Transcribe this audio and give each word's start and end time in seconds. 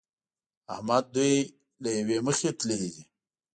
احمد 0.73 1.03
دوی 1.15 1.33
له 1.83 1.89
يوې 1.97 2.17
مخې 2.27 2.49
تللي 2.59 2.77
دي. 2.93 3.03